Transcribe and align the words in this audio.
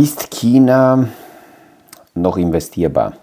Ist 0.00 0.30
China 0.30 1.08
noch 2.14 2.36
investierbar? 2.36 3.14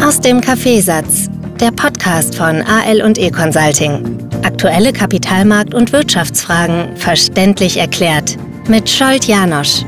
Aus 0.00 0.20
dem 0.20 0.40
Kaffeesatz, 0.40 1.28
der 1.60 1.72
Podcast 1.72 2.36
von 2.36 2.62
AL 2.62 3.02
und 3.02 3.18
E 3.18 3.32
Consulting. 3.32 4.18
Aktuelle 4.44 4.92
Kapitalmarkt- 4.92 5.74
und 5.74 5.92
Wirtschaftsfragen 5.92 6.96
verständlich 6.96 7.78
erklärt 7.78 8.36
mit 8.68 8.88
Scholt 8.88 9.24
Janosch. 9.24 9.82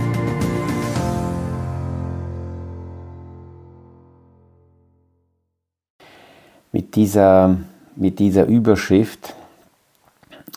Mit 6.72 6.96
dieser, 6.96 7.56
mit 7.94 8.18
dieser 8.18 8.46
Überschrift 8.46 9.36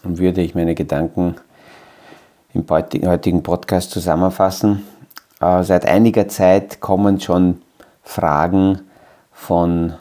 würde 0.01 0.41
ich 0.41 0.55
meine 0.55 0.73
Gedanken 0.73 1.35
im 2.53 2.65
heutigen 2.69 3.41
Podcast 3.41 3.89
zusammenfassen. 3.89 4.83
Äh, 5.41 5.63
seit 5.63 5.85
einiger 5.85 6.27
Zeit 6.27 6.79
kommen 6.79 7.19
schon 7.19 7.61
Fragen 8.03 8.81
von, 9.31 9.93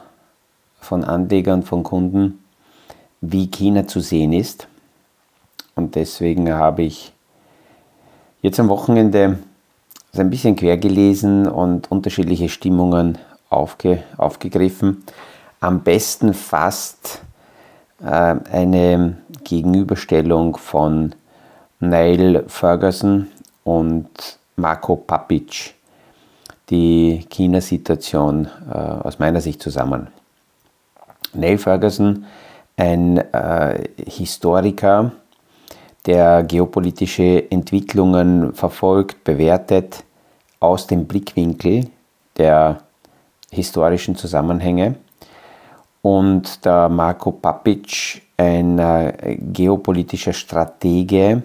von 0.79 1.03
Anlegern, 1.03 1.63
von 1.63 1.83
Kunden, 1.83 2.43
wie 3.21 3.47
China 3.47 3.87
zu 3.87 4.01
sehen 4.01 4.33
ist. 4.33 4.67
Und 5.75 5.95
deswegen 5.95 6.53
habe 6.53 6.83
ich 6.83 7.13
jetzt 8.43 8.59
am 8.59 8.69
Wochenende 8.69 9.39
so 10.11 10.21
ein 10.21 10.29
bisschen 10.29 10.55
quer 10.55 10.77
gelesen 10.77 11.47
und 11.47 11.91
unterschiedliche 11.91 12.49
Stimmungen 12.49 13.17
aufge, 13.49 14.03
aufgegriffen. 14.17 15.03
Am 15.59 15.81
besten 15.81 16.35
fast 16.35 17.23
äh, 18.03 18.05
eine 18.05 19.17
Gegenüberstellung 19.43 20.57
von 20.57 21.15
Neil 21.89 22.45
Ferguson 22.47 23.27
und 23.63 24.07
Marco 24.55 24.95
Papic 24.95 25.73
die 26.69 27.25
China-Situation 27.29 28.47
äh, 28.71 28.77
aus 28.77 29.19
meiner 29.19 29.41
Sicht 29.41 29.61
zusammen. 29.61 30.07
Neil 31.33 31.57
Ferguson, 31.57 32.25
ein 32.77 33.17
äh, 33.17 33.89
Historiker, 34.05 35.11
der 36.05 36.43
geopolitische 36.43 37.51
Entwicklungen 37.51 38.53
verfolgt, 38.53 39.23
bewertet 39.23 40.03
aus 40.59 40.87
dem 40.87 41.05
Blickwinkel 41.05 41.89
der 42.37 42.79
historischen 43.51 44.15
Zusammenhänge. 44.15 44.95
Und 46.01 46.65
der 46.65 46.87
Marco 46.89 47.31
Papic, 47.31 48.21
ein 48.37 48.79
äh, 48.79 49.37
geopolitischer 49.39 50.33
Stratege, 50.33 51.43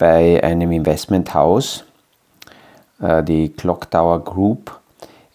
bei 0.00 0.42
einem 0.42 0.72
Investmenthaus, 0.72 1.84
äh, 3.00 3.22
die 3.22 3.50
Clock 3.50 3.90
Tower 3.90 4.24
Group. 4.24 4.80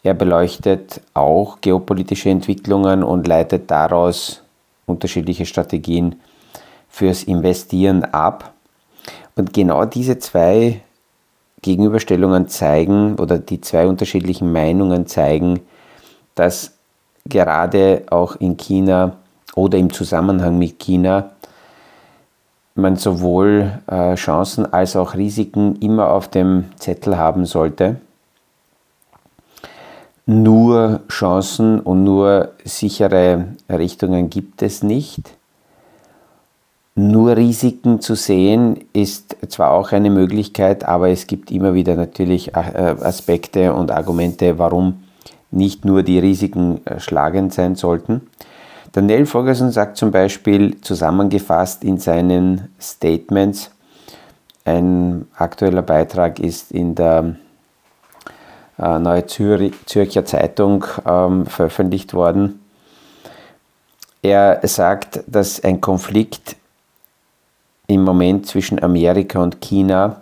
Er 0.01 0.15
beleuchtet 0.15 1.01
auch 1.13 1.61
geopolitische 1.61 2.31
Entwicklungen 2.31 3.03
und 3.03 3.27
leitet 3.27 3.69
daraus 3.69 4.41
unterschiedliche 4.87 5.45
Strategien 5.45 6.15
fürs 6.89 7.23
Investieren 7.23 8.05
ab. 8.05 8.53
Und 9.35 9.53
genau 9.53 9.85
diese 9.85 10.17
zwei 10.17 10.81
Gegenüberstellungen 11.61 12.47
zeigen 12.47 13.19
oder 13.19 13.37
die 13.37 13.61
zwei 13.61 13.85
unterschiedlichen 13.85 14.51
Meinungen 14.51 15.05
zeigen, 15.05 15.61
dass 16.33 16.71
gerade 17.25 18.03
auch 18.09 18.35
in 18.37 18.57
China 18.57 19.17
oder 19.55 19.77
im 19.77 19.93
Zusammenhang 19.93 20.57
mit 20.57 20.79
China 20.79 21.31
man 22.75 22.97
sowohl 22.97 23.79
äh, 23.87 24.15
Chancen 24.15 24.71
als 24.71 24.95
auch 24.95 25.15
Risiken 25.15 25.77
immer 25.77 26.11
auf 26.11 26.27
dem 26.27 26.65
Zettel 26.75 27.17
haben 27.17 27.45
sollte. 27.45 27.95
Nur 30.25 31.01
Chancen 31.07 31.79
und 31.79 32.03
nur 32.03 32.51
sichere 32.63 33.45
Richtungen 33.69 34.29
gibt 34.29 34.61
es 34.61 34.83
nicht. 34.83 35.31
Nur 36.95 37.35
Risiken 37.37 38.01
zu 38.01 38.15
sehen 38.15 38.79
ist 38.93 39.35
zwar 39.49 39.71
auch 39.71 39.91
eine 39.91 40.09
Möglichkeit, 40.09 40.85
aber 40.85 41.09
es 41.09 41.27
gibt 41.27 41.51
immer 41.51 41.73
wieder 41.73 41.95
natürlich 41.95 42.55
äh, 42.55 42.95
Aspekte 43.01 43.73
und 43.73 43.91
Argumente, 43.91 44.57
warum 44.57 45.03
nicht 45.51 45.85
nur 45.85 46.03
die 46.03 46.19
Risiken 46.19 46.85
äh, 46.85 46.99
schlagend 46.99 47.53
sein 47.53 47.75
sollten. 47.75 48.21
Daniel 48.95 49.25
Ferguson 49.25 49.71
sagt 49.71 49.97
zum 49.97 50.09
Beispiel 50.09 50.79
zusammengefasst 50.79 51.83
in 51.83 51.97
seinen 51.97 52.69
Statements, 52.79 53.69
ein 54.63 55.27
aktueller 55.35 55.81
Beitrag 55.81 56.39
ist 56.39 56.71
in 56.71 56.95
der 56.95 57.35
äh, 58.79 58.97
Neue 58.97 59.25
Zür 59.25 59.69
Zürcher 59.85 60.23
Zeitung 60.23 60.85
ähm, 61.05 61.45
veröffentlicht 61.45 62.13
worden. 62.13 62.61
Er 64.21 64.65
sagt, 64.65 65.25
dass 65.27 65.61
ein 65.61 65.81
Konflikt 65.81 66.55
im 67.87 68.01
Moment 68.01 68.47
zwischen 68.47 68.81
Amerika 68.81 69.43
und 69.43 69.59
China 69.59 70.21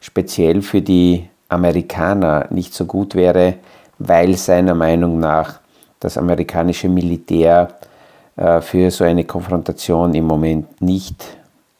speziell 0.00 0.62
für 0.62 0.80
die 0.80 1.28
Amerikaner 1.50 2.46
nicht 2.48 2.72
so 2.72 2.86
gut 2.86 3.14
wäre, 3.14 3.56
weil 3.98 4.38
seiner 4.38 4.74
Meinung 4.74 5.18
nach 5.18 5.60
das 6.00 6.16
amerikanische 6.16 6.88
Militär 6.88 7.76
für 8.60 8.90
so 8.90 9.04
eine 9.04 9.24
Konfrontation 9.24 10.14
im 10.14 10.26
Moment 10.26 10.82
nicht 10.82 11.24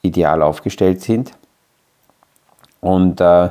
ideal 0.01 0.43
aufgestellt 0.43 1.03
sind. 1.03 1.33
Und 2.81 3.21
äh, 3.21 3.51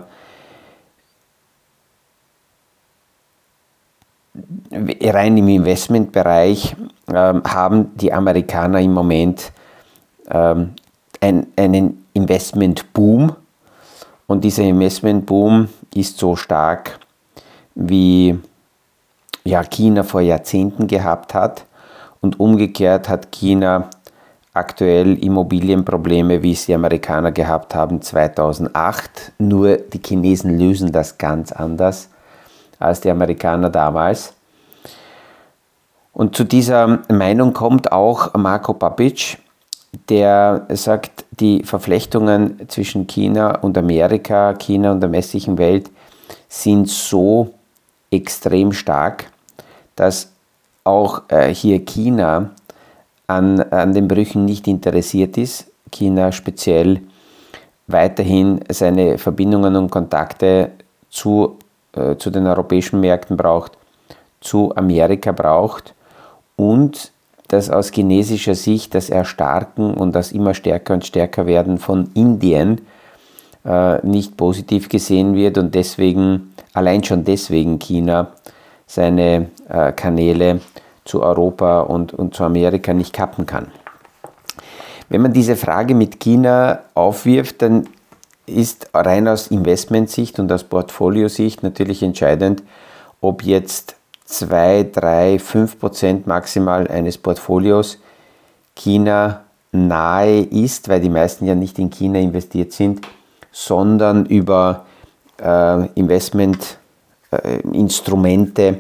rein 5.01 5.38
im 5.38 5.47
Investmentbereich 5.47 6.75
äh, 7.07 7.13
haben 7.13 7.95
die 7.95 8.11
Amerikaner 8.11 8.79
im 8.79 8.93
Moment 8.93 9.51
ähm, 10.29 10.73
ein, 11.22 11.47
einen 11.55 12.05
Investmentboom. 12.13 13.35
Und 14.27 14.43
dieser 14.43 14.63
Investmentboom 14.63 15.69
ist 15.93 16.17
so 16.17 16.35
stark, 16.35 16.99
wie 17.75 18.39
ja, 19.43 19.63
China 19.63 20.03
vor 20.03 20.22
Jahrzehnten 20.22 20.87
gehabt 20.87 21.33
hat. 21.33 21.66
Und 22.21 22.39
umgekehrt 22.39 23.09
hat 23.09 23.31
China 23.31 23.89
aktuell 24.53 25.21
Immobilienprobleme, 25.21 26.41
wie 26.41 26.53
es 26.53 26.65
die 26.65 26.73
Amerikaner 26.73 27.31
gehabt 27.31 27.75
haben 27.75 28.01
2008. 28.01 29.33
Nur 29.37 29.77
die 29.77 30.01
Chinesen 30.03 30.57
lösen 30.57 30.91
das 30.91 31.17
ganz 31.17 31.51
anders 31.51 32.09
als 32.79 33.01
die 33.01 33.11
Amerikaner 33.11 33.69
damals. 33.69 34.33
Und 36.13 36.35
zu 36.35 36.45
dieser 36.45 36.99
Meinung 37.09 37.53
kommt 37.53 37.91
auch 37.91 38.33
Marco 38.35 38.73
Papic, 38.73 39.37
der 40.09 40.65
sagt, 40.69 41.25
die 41.31 41.63
Verflechtungen 41.63 42.69
zwischen 42.69 43.07
China 43.07 43.57
und 43.59 43.77
Amerika, 43.77 44.53
China 44.53 44.91
und 44.91 45.01
der 45.01 45.11
westlichen 45.11 45.57
Welt 45.57 45.89
sind 46.47 46.89
so 46.89 47.53
extrem 48.11 48.71
stark, 48.71 49.29
dass 49.95 50.31
auch 50.85 51.23
äh, 51.28 51.53
hier 51.53 51.84
China 51.84 52.51
an, 53.28 53.59
an 53.59 53.94
den 53.94 54.07
Brüchen 54.07 54.46
nicht 54.46 54.68
interessiert 54.68 55.38
ist. 55.38 55.68
China 55.91 56.31
speziell 56.31 57.01
weiterhin 57.88 58.62
seine 58.69 59.18
Verbindungen 59.18 59.75
und 59.75 59.91
Kontakte 59.91 60.72
zu, 61.09 61.57
äh, 61.94 62.16
zu 62.16 62.29
den 62.29 62.47
europäischen 62.47 63.01
Märkten 63.01 63.35
braucht, 63.35 63.73
zu 64.41 64.75
Amerika 64.75 65.31
braucht 65.31 65.94
und 66.56 67.12
dass 67.47 67.69
aus 67.69 67.91
chinesischer 67.91 68.55
Sicht 68.55 68.96
das 68.96 69.09
Erstarken 69.09 69.93
und 69.93 70.16
das 70.16 70.31
immer 70.31 70.53
stärker 70.53 70.93
und 70.93 71.05
stärker 71.05 71.46
werden 71.46 71.78
von 71.78 72.09
Indien 72.14 72.81
äh, 73.66 74.05
nicht 74.05 74.35
positiv 74.38 74.90
gesehen 74.90 75.35
wird 75.35 75.58
und 75.58 75.76
deswegen, 75.76 76.53
allein 76.73 77.03
schon 77.03 77.23
deswegen 77.23 77.79
China 77.79 78.28
seine 78.88 79.49
äh, 79.70 79.91
Kanäle 79.91 80.59
zu 81.05 81.23
Europa 81.23 81.81
und, 81.81 82.13
und 82.13 82.35
zu 82.35 82.43
Amerika 82.43 82.93
nicht 82.93 83.13
kappen 83.13 83.46
kann. 83.46 83.67
Wenn 85.07 85.22
man 85.22 85.34
diese 85.34 85.55
Frage 85.55 85.96
mit 85.96 86.19
China 86.19 86.79
aufwirft, 86.96 87.61
dann 87.61 87.87
ist 88.47 88.90
rein 88.93 89.28
aus 89.28 89.47
Investmentsicht 89.47 90.40
und 90.40 90.52
aus 90.52 90.63
Portfoliosicht 90.63 91.63
natürlich 91.63 92.03
entscheidend, 92.03 92.61
ob 93.22 93.43
jetzt 93.43 93.96
2, 94.25 94.90
3, 94.91 95.40
5 95.40 95.79
Prozent 95.79 96.28
maximal 96.28 96.87
eines 96.87 97.17
Portfolios 97.17 97.99
China 98.75 99.46
nahe 99.72 100.41
ist, 100.41 100.90
weil 100.90 101.02
die 101.02 101.09
meisten 101.09 101.46
ja 101.46 101.55
nicht 101.55 101.79
in 101.79 101.90
China 101.90 102.19
investiert 102.19 102.72
sind, 102.72 103.02
sondern 103.52 104.25
über 104.25 104.85
äh, 105.41 105.87
Investmentinstrumente 105.93 108.63
äh, 108.63 108.78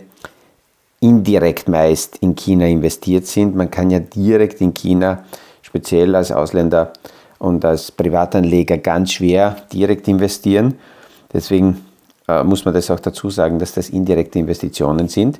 indirekt 1.05 1.69
meist 1.69 2.17
in 2.17 2.35
China 2.35 2.65
investiert 2.65 3.27
sind. 3.27 3.55
Man 3.55 3.69
kann 3.69 3.91
ja 3.91 3.99
direkt 3.99 4.59
in 4.59 4.73
China, 4.73 5.23
speziell 5.61 6.15
als 6.15 6.31
Ausländer 6.31 6.93
und 7.37 7.63
als 7.63 7.91
Privatanleger 7.91 8.79
ganz 8.79 9.13
schwer 9.13 9.55
direkt 9.71 10.07
investieren. 10.07 10.75
Deswegen 11.31 11.85
äh, 12.27 12.43
muss 12.43 12.65
man 12.65 12.73
das 12.73 12.89
auch 12.89 12.99
dazu 12.99 13.29
sagen, 13.29 13.59
dass 13.59 13.73
das 13.73 13.89
indirekte 13.89 14.39
Investitionen 14.39 15.07
sind. 15.07 15.39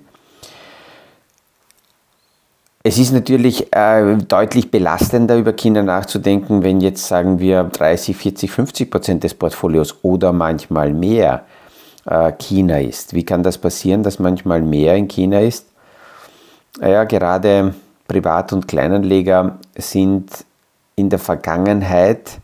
Es 2.84 3.00
ist 3.00 3.12
natürlich 3.12 3.74
äh, 3.74 4.18
deutlich 4.18 4.70
belastender, 4.70 5.38
über 5.38 5.54
Kinder 5.54 5.82
nachzudenken, 5.82 6.62
wenn 6.62 6.80
jetzt 6.82 7.08
sagen 7.08 7.40
wir 7.40 7.64
30, 7.64 8.16
40, 8.16 8.52
50 8.52 8.92
Prozent 8.92 9.24
des 9.24 9.34
Portfolios 9.34 9.96
oder 10.04 10.32
manchmal 10.32 10.94
mehr 10.94 11.46
China 12.38 12.80
ist. 12.80 13.14
Wie 13.14 13.24
kann 13.24 13.42
das 13.42 13.58
passieren, 13.58 14.04
dass 14.04 14.20
manchmal 14.20 14.62
mehr 14.62 14.96
in 14.96 15.08
China 15.08 15.40
ist? 15.40 15.66
Ja, 16.80 17.04
gerade 17.04 17.74
Privat- 18.08 18.54
und 18.54 18.68
Kleinanleger 18.68 19.58
sind 19.76 20.46
in 20.96 21.10
der 21.10 21.20
Vergangenheit 21.20 22.40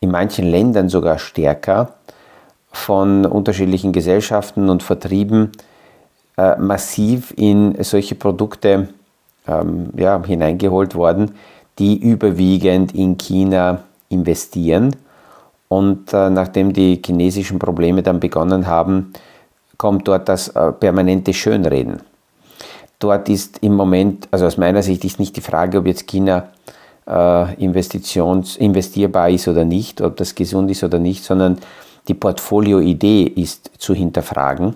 in 0.00 0.10
manchen 0.10 0.46
Ländern 0.46 0.88
sogar 0.88 1.18
stärker 1.18 1.94
von 2.70 3.24
unterschiedlichen 3.24 3.92
Gesellschaften 3.92 4.68
und 4.68 4.82
Vertrieben 4.82 5.52
äh, 6.36 6.56
massiv 6.56 7.32
in 7.36 7.82
solche 7.82 8.14
Produkte 8.14 8.88
ähm, 9.46 9.90
ja, 9.96 10.22
hineingeholt 10.24 10.94
worden, 10.94 11.32
die 11.78 11.98
überwiegend 11.98 12.94
in 12.94 13.16
China 13.16 13.82
investieren. 14.08 14.94
Und 15.68 16.12
äh, 16.12 16.30
nachdem 16.30 16.72
die 16.72 17.00
chinesischen 17.04 17.58
Probleme 17.58 18.02
dann 18.02 18.20
begonnen 18.20 18.66
haben, 18.66 19.12
kommt 19.76 20.08
dort 20.08 20.28
das 20.28 20.48
äh, 20.48 20.72
permanente 20.72 21.32
Schönreden. 21.32 22.00
Dort 22.98 23.28
ist 23.28 23.58
im 23.62 23.74
Moment, 23.74 24.26
also 24.30 24.46
aus 24.46 24.56
meiner 24.56 24.82
Sicht 24.82 25.04
ist 25.04 25.20
nicht 25.20 25.36
die 25.36 25.40
Frage, 25.40 25.78
ob 25.78 25.86
jetzt 25.86 26.08
China 26.08 26.48
äh, 27.06 27.54
investierbar 27.54 29.30
ist 29.30 29.46
oder 29.46 29.64
nicht, 29.64 30.00
ob 30.00 30.16
das 30.16 30.34
gesund 30.34 30.70
ist 30.70 30.82
oder 30.82 30.98
nicht, 30.98 31.22
sondern 31.22 31.58
die 32.08 32.14
Portfolioidee 32.14 33.22
ist 33.24 33.70
zu 33.78 33.94
hinterfragen, 33.94 34.74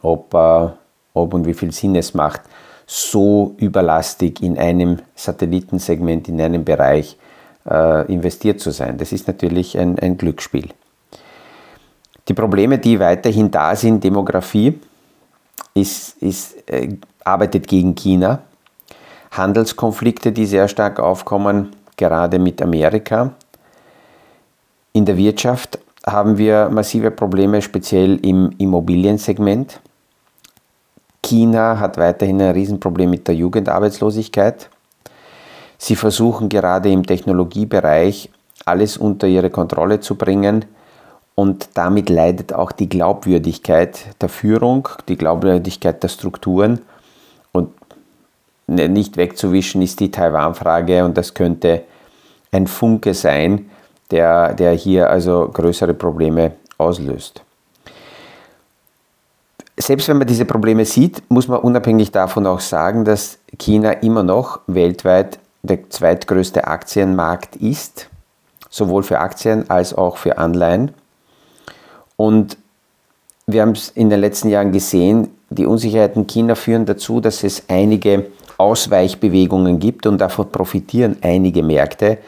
ob, 0.00 0.32
äh, 0.32 0.68
ob 1.12 1.34
und 1.34 1.46
wie 1.46 1.54
viel 1.54 1.72
Sinn 1.72 1.96
es 1.96 2.14
macht, 2.14 2.42
so 2.86 3.54
überlastig 3.58 4.42
in 4.42 4.58
einem 4.58 5.00
Satellitensegment, 5.14 6.28
in 6.28 6.40
einem 6.40 6.64
Bereich 6.64 7.16
äh, 7.68 8.12
investiert 8.12 8.60
zu 8.60 8.70
sein. 8.70 8.98
Das 8.98 9.12
ist 9.12 9.26
natürlich 9.26 9.78
ein, 9.78 9.98
ein 9.98 10.16
Glücksspiel. 10.16 10.68
Die 12.28 12.34
Probleme, 12.34 12.78
die 12.78 12.98
weiterhin 13.00 13.50
da 13.50 13.74
sind, 13.74 14.04
Demografie, 14.04 14.78
ist, 15.74 16.16
ist, 16.22 16.68
äh, 16.70 16.96
arbeitet 17.24 17.66
gegen 17.66 17.94
China. 17.94 18.40
Handelskonflikte, 19.32 20.30
die 20.32 20.46
sehr 20.46 20.68
stark 20.68 21.00
aufkommen, 21.00 21.74
gerade 21.96 22.38
mit 22.38 22.60
Amerika. 22.60 23.32
In 24.92 25.06
der 25.06 25.16
Wirtschaft 25.16 25.78
haben 26.06 26.36
wir 26.36 26.68
massive 26.68 27.10
Probleme, 27.10 27.62
speziell 27.62 28.18
im 28.24 28.50
Immobiliensegment. 28.58 29.80
China 31.22 31.78
hat 31.78 31.96
weiterhin 31.96 32.42
ein 32.42 32.50
Riesenproblem 32.50 33.08
mit 33.08 33.28
der 33.28 33.36
Jugendarbeitslosigkeit. 33.36 34.68
Sie 35.84 35.96
versuchen 35.96 36.48
gerade 36.48 36.92
im 36.92 37.04
Technologiebereich 37.04 38.30
alles 38.64 38.96
unter 38.96 39.26
ihre 39.26 39.50
Kontrolle 39.50 39.98
zu 39.98 40.14
bringen 40.14 40.64
und 41.34 41.70
damit 41.74 42.08
leidet 42.08 42.52
auch 42.52 42.70
die 42.70 42.88
Glaubwürdigkeit 42.88 44.04
der 44.20 44.28
Führung, 44.28 44.88
die 45.08 45.16
Glaubwürdigkeit 45.16 46.00
der 46.00 46.06
Strukturen. 46.06 46.82
Und 47.50 47.70
ne, 48.68 48.88
nicht 48.88 49.16
wegzuwischen 49.16 49.82
ist 49.82 49.98
die 49.98 50.12
Taiwan-Frage 50.12 51.04
und 51.04 51.18
das 51.18 51.34
könnte 51.34 51.82
ein 52.52 52.68
Funke 52.68 53.12
sein, 53.12 53.68
der, 54.12 54.54
der 54.54 54.74
hier 54.74 55.10
also 55.10 55.50
größere 55.52 55.94
Probleme 55.94 56.52
auslöst. 56.78 57.42
Selbst 59.76 60.06
wenn 60.06 60.18
man 60.18 60.28
diese 60.28 60.44
Probleme 60.44 60.84
sieht, 60.84 61.24
muss 61.28 61.48
man 61.48 61.58
unabhängig 61.58 62.12
davon 62.12 62.46
auch 62.46 62.60
sagen, 62.60 63.04
dass 63.04 63.40
China 63.58 63.90
immer 63.90 64.22
noch 64.22 64.60
weltweit 64.68 65.40
der 65.62 65.88
zweitgrößte 65.88 66.66
Aktienmarkt 66.66 67.56
ist, 67.56 68.08
sowohl 68.68 69.02
für 69.02 69.20
Aktien 69.20 69.70
als 69.70 69.94
auch 69.94 70.16
für 70.16 70.38
Anleihen. 70.38 70.92
Und 72.16 72.56
wir 73.46 73.62
haben 73.62 73.72
es 73.72 73.88
in 73.90 74.10
den 74.10 74.20
letzten 74.20 74.48
Jahren 74.48 74.72
gesehen, 74.72 75.28
die 75.50 75.66
Unsicherheiten 75.66 76.26
China 76.26 76.54
führen 76.54 76.86
dazu, 76.86 77.20
dass 77.20 77.44
es 77.44 77.64
einige 77.68 78.26
Ausweichbewegungen 78.56 79.78
gibt 79.78 80.06
und 80.06 80.18
davon 80.18 80.50
profitieren 80.50 81.16
einige 81.20 81.62
Märkte. 81.62 82.18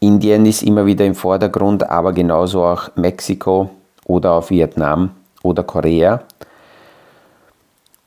Indien 0.00 0.46
ist 0.46 0.62
immer 0.62 0.86
wieder 0.86 1.04
im 1.04 1.14
Vordergrund, 1.14 1.88
aber 1.88 2.12
genauso 2.12 2.64
auch 2.64 2.90
Mexiko 2.96 3.70
oder 4.04 4.32
auch 4.32 4.50
Vietnam 4.50 5.12
oder 5.42 5.62
Korea. 5.62 6.22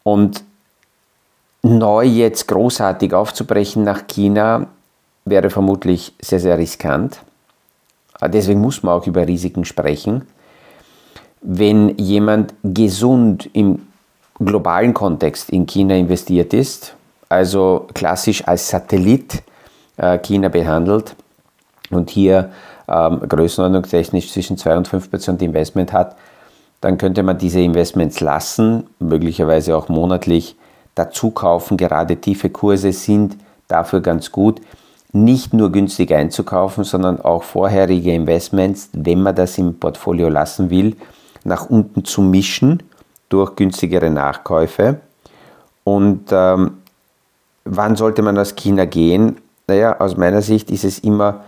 Und 0.04 0.44
neu 1.66 2.04
jetzt 2.06 2.48
großartig 2.48 3.14
aufzubrechen 3.14 3.84
nach 3.84 4.08
China 4.08 4.68
wäre 5.26 5.50
vermutlich 5.50 6.14
sehr, 6.22 6.40
sehr 6.40 6.58
riskant. 6.58 7.20
Deswegen 8.22 8.62
muss 8.62 8.84
man 8.84 8.94
auch 8.94 9.08
über 9.08 9.28
Risiken 9.28 9.66
sprechen. 9.66 10.28
Wenn 11.42 11.98
jemand 11.98 12.54
gesund 12.64 13.50
im 13.54 13.88
globalen 14.40 14.94
Kontext 14.94 15.50
in 15.50 15.66
China 15.66 15.96
investiert 15.96 16.54
ist, 16.54 16.96
also 17.30 17.88
klassisch 17.94 18.48
als 18.48 18.70
Satellit 18.70 19.42
äh, 19.98 20.20
China 20.20 20.50
behandelt 20.50 21.16
und 21.90 22.10
hier 22.10 22.52
ähm, 22.88 23.22
größenordnungstechnisch 23.28 24.32
zwischen 24.32 24.58
2 24.58 24.78
und 24.78 24.88
5 24.88 25.10
Prozent 25.10 25.42
Investment 25.42 25.94
hat, 25.94 26.16
dann 26.82 26.98
könnte 26.98 27.24
man 27.24 27.38
diese 27.38 27.60
Investments 27.60 28.20
lassen, 28.20 28.88
möglicherweise 29.00 29.76
auch 29.76 29.90
monatlich 29.90 30.56
dazu 30.96 31.32
kaufen. 31.32 31.78
Gerade 31.78 32.18
tiefe 32.18 32.50
Kurse 32.50 32.92
sind 32.92 33.38
dafür 33.68 34.02
ganz 34.02 34.32
gut, 34.32 34.62
nicht 35.12 35.54
nur 35.54 35.72
günstig 35.72 36.14
einzukaufen, 36.14 36.84
sondern 36.84 37.22
auch 37.22 37.44
vorherige 37.44 38.14
Investments, 38.14 38.90
wenn 38.94 39.22
man 39.22 39.36
das 39.36 39.58
im 39.58 39.80
Portfolio 39.80 40.30
lassen 40.30 40.70
will, 40.70 40.96
nach 41.44 41.70
unten 41.70 42.04
zu 42.04 42.22
mischen 42.22 42.84
durch 43.30 43.56
günstigere 43.56 44.10
Nachkäufe. 44.10 45.00
Und 45.84 46.26
ähm, 46.32 46.80
wann 47.64 47.96
sollte 47.96 48.22
man 48.22 48.38
aus 48.38 48.56
China 48.56 48.86
gehen? 48.86 49.38
Naja, 49.68 50.00
aus 50.00 50.18
meiner 50.18 50.42
Sicht 50.42 50.70
ist 50.70 50.84
es 50.84 51.00
immer 51.00 51.46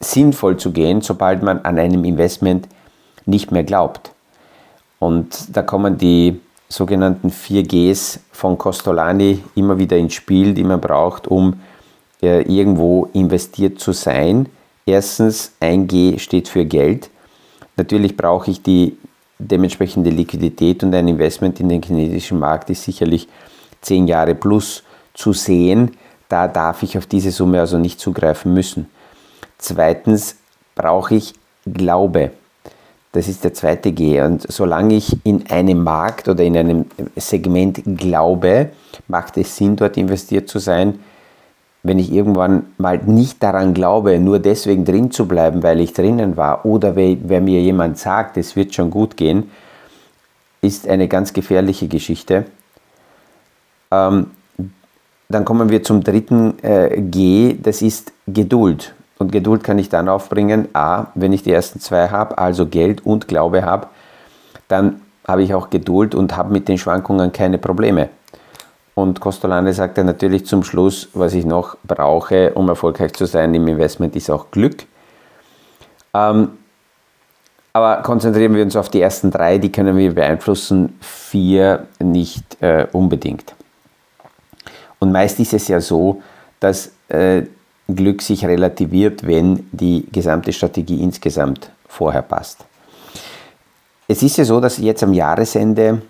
sinnvoll 0.00 0.56
zu 0.56 0.72
gehen, 0.72 1.00
sobald 1.00 1.42
man 1.42 1.60
an 1.64 1.78
einem 1.78 2.04
Investment 2.04 2.68
nicht 3.26 3.52
mehr 3.52 3.64
glaubt. 3.64 4.12
Und 4.98 5.56
da 5.56 5.62
kommen 5.62 5.98
die 5.98 6.40
sogenannten 6.72 7.30
4Gs 7.30 8.18
von 8.32 8.56
Costolani 8.56 9.42
immer 9.54 9.78
wieder 9.78 9.96
ins 9.98 10.14
Spiel, 10.14 10.54
die 10.54 10.64
man 10.64 10.80
braucht, 10.80 11.28
um 11.28 11.60
äh, 12.22 12.42
irgendwo 12.42 13.10
investiert 13.12 13.78
zu 13.78 13.92
sein. 13.92 14.46
Erstens, 14.86 15.52
ein 15.60 15.86
G 15.86 16.18
steht 16.18 16.48
für 16.48 16.64
Geld. 16.64 17.10
Natürlich 17.76 18.16
brauche 18.16 18.50
ich 18.50 18.62
die 18.62 18.96
dementsprechende 19.38 20.10
Liquidität 20.10 20.82
und 20.82 20.94
ein 20.94 21.08
Investment 21.08 21.60
in 21.60 21.68
den 21.68 21.82
chinesischen 21.82 22.38
Markt 22.38 22.70
ist 22.70 22.84
sicherlich 22.84 23.28
zehn 23.80 24.06
Jahre 24.06 24.34
plus 24.34 24.82
zu 25.14 25.32
sehen. 25.32 25.92
Da 26.28 26.48
darf 26.48 26.82
ich 26.82 26.96
auf 26.96 27.06
diese 27.06 27.32
Summe 27.32 27.60
also 27.60 27.76
nicht 27.76 28.00
zugreifen 28.00 28.54
müssen. 28.54 28.88
Zweitens 29.58 30.36
brauche 30.74 31.16
ich 31.16 31.34
Glaube. 31.66 32.32
Das 33.12 33.28
ist 33.28 33.44
der 33.44 33.52
zweite 33.52 33.92
G. 33.92 34.20
Und 34.22 34.50
solange 34.50 34.94
ich 34.94 35.18
in 35.24 35.46
einem 35.50 35.84
Markt 35.84 36.28
oder 36.28 36.42
in 36.42 36.56
einem 36.56 36.86
Segment 37.16 37.82
glaube, 37.98 38.70
macht 39.06 39.36
es 39.36 39.54
Sinn, 39.54 39.76
dort 39.76 39.98
investiert 39.98 40.48
zu 40.48 40.58
sein. 40.58 40.98
Wenn 41.82 41.98
ich 41.98 42.12
irgendwann 42.12 42.66
mal 42.78 42.98
nicht 42.98 43.42
daran 43.42 43.74
glaube, 43.74 44.18
nur 44.18 44.38
deswegen 44.38 44.84
drin 44.84 45.10
zu 45.10 45.28
bleiben, 45.28 45.62
weil 45.62 45.80
ich 45.80 45.92
drinnen 45.92 46.36
war, 46.36 46.64
oder 46.64 46.96
wenn 46.96 47.44
mir 47.44 47.60
jemand 47.60 47.98
sagt, 47.98 48.36
es 48.38 48.56
wird 48.56 48.72
schon 48.74 48.88
gut 48.88 49.16
gehen, 49.16 49.50
ist 50.62 50.88
eine 50.88 51.08
ganz 51.08 51.32
gefährliche 51.32 51.88
Geschichte. 51.88 52.46
Ähm, 53.90 54.30
dann 55.28 55.44
kommen 55.44 55.70
wir 55.70 55.82
zum 55.82 56.04
dritten 56.04 56.54
äh, 56.62 57.00
G, 57.00 57.56
das 57.60 57.82
ist 57.82 58.12
Geduld. 58.26 58.94
Und 59.22 59.30
Geduld 59.30 59.62
kann 59.62 59.78
ich 59.78 59.88
dann 59.88 60.08
aufbringen, 60.08 60.66
a, 60.72 61.06
wenn 61.14 61.32
ich 61.32 61.44
die 61.44 61.52
ersten 61.52 61.78
zwei 61.78 62.08
habe, 62.08 62.38
also 62.38 62.66
Geld 62.66 63.06
und 63.06 63.28
Glaube 63.28 63.62
habe, 63.62 63.86
dann 64.66 65.00
habe 65.28 65.44
ich 65.44 65.54
auch 65.54 65.70
Geduld 65.70 66.16
und 66.16 66.36
habe 66.36 66.52
mit 66.52 66.66
den 66.66 66.76
Schwankungen 66.76 67.32
keine 67.32 67.58
Probleme. 67.58 68.08
Und 68.96 69.20
Costolane 69.20 69.72
sagte 69.74 70.02
natürlich 70.02 70.44
zum 70.44 70.64
Schluss, 70.64 71.08
was 71.14 71.34
ich 71.34 71.44
noch 71.44 71.76
brauche, 71.84 72.52
um 72.54 72.68
erfolgreich 72.68 73.12
zu 73.12 73.26
sein 73.26 73.54
im 73.54 73.68
Investment, 73.68 74.16
ist 74.16 74.28
auch 74.28 74.50
Glück. 74.50 74.86
Ähm, 76.14 76.58
aber 77.72 78.02
konzentrieren 78.02 78.56
wir 78.56 78.64
uns 78.64 78.74
auf 78.74 78.88
die 78.88 79.02
ersten 79.02 79.30
drei, 79.30 79.58
die 79.58 79.70
können 79.70 79.96
wir 79.96 80.12
beeinflussen, 80.12 80.98
vier 81.00 81.86
nicht 82.00 82.60
äh, 82.60 82.88
unbedingt. 82.90 83.54
Und 84.98 85.12
meist 85.12 85.38
ist 85.38 85.54
es 85.54 85.68
ja 85.68 85.80
so, 85.80 86.20
dass 86.58 86.90
äh, 87.06 87.42
Glück 87.88 88.22
sich 88.22 88.44
relativiert, 88.44 89.26
wenn 89.26 89.68
die 89.72 90.06
gesamte 90.12 90.52
Strategie 90.52 91.02
insgesamt 91.02 91.70
vorher 91.86 92.22
passt. 92.22 92.64
Es 94.08 94.22
ist 94.22 94.36
ja 94.36 94.44
so, 94.44 94.60
dass 94.60 94.78
jetzt 94.78 95.02
am 95.02 95.12
Jahresende 95.12 96.02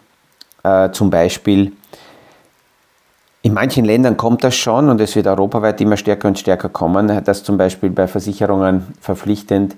äh, 0.63 0.91
zum 0.91 1.11
Beispiel 1.11 1.73
in 3.43 3.55
manchen 3.55 3.85
Ländern 3.85 4.17
kommt 4.17 4.45
das 4.45 4.55
schon 4.55 4.89
und 4.89 5.01
es 5.01 5.17
wird 5.17 5.27
europaweit 5.27 5.81
immer 5.81 5.97
stärker 5.97 6.29
und 6.29 6.39
stärker 6.39 6.69
kommen, 6.69 7.25
dass 7.25 7.43
zum 7.43 7.59
Beispiel 7.59 7.91
bei 7.91 8.07
Versicherungen 8.07 8.87
verpflichtend 9.01 9.77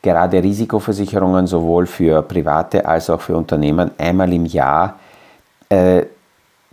gerade 0.00 0.42
Risikoversicherungen 0.42 1.46
sowohl 1.48 1.86
für 1.86 2.22
Private 2.22 2.86
als 2.86 3.10
auch 3.10 3.20
für 3.20 3.36
Unternehmen 3.36 3.90
einmal 3.98 4.32
im 4.32 4.46
Jahr 4.46 5.00
äh, 5.68 6.04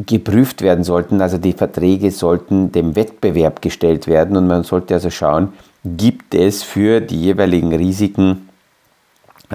geprüft 0.05 0.61
werden 0.61 0.83
sollten. 0.83 1.21
Also 1.21 1.37
die 1.37 1.53
Verträge 1.53 2.11
sollten 2.11 2.71
dem 2.71 2.95
Wettbewerb 2.95 3.61
gestellt 3.61 4.07
werden 4.07 4.37
und 4.37 4.47
man 4.47 4.63
sollte 4.63 4.93
also 4.93 5.09
schauen, 5.09 5.53
gibt 5.83 6.35
es 6.35 6.63
für 6.63 7.01
die 7.01 7.19
jeweiligen 7.19 7.73
Risiken 7.73 8.49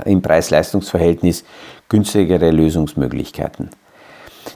im 0.04 0.20
Preis-Leistungs-Verhältnis 0.20 1.44
günstigere 1.88 2.50
Lösungsmöglichkeiten. 2.50 3.70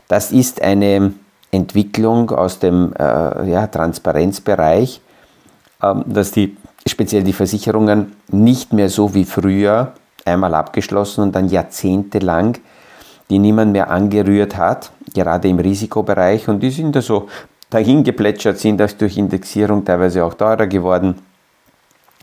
Das 0.09 0.33
ist 0.33 0.61
eine 0.61 1.15
Entwicklung 1.51 2.31
aus 2.31 2.59
dem 2.59 2.93
äh, 2.99 3.51
ja, 3.51 3.67
Transparenzbereich, 3.67 5.01
äh, 5.83 5.95
dass 6.07 6.33
die 6.33 6.57
speziell 6.87 7.23
die 7.23 7.33
Versicherungen 7.33 8.13
nicht 8.29 8.73
mehr 8.73 8.89
so 8.89 9.15
wie 9.15 9.25
früher 9.25 9.93
einmal 10.25 10.55
abgeschlossen 10.55 11.23
und 11.23 11.35
dann 11.35 11.49
jahrzehntelang 11.49 12.59
die 13.31 13.39
niemand 13.39 13.73
mehr 13.73 13.91
angerührt 13.91 14.57
hat, 14.57 14.91
gerade 15.15 15.49
im 15.49 15.59
Risikobereich 15.59 16.49
und 16.49 16.61
die 16.61 16.71
sind 16.71 16.95
da 16.95 17.01
so 17.01 17.29
dahin 17.71 18.03
geplätschert, 18.03 18.59
sind 18.59 18.79
das 18.79 18.97
durch 18.97 19.17
Indexierung 19.17 19.85
teilweise 19.85 20.25
auch 20.25 20.35
teurer 20.35 20.67
geworden. 20.67 21.15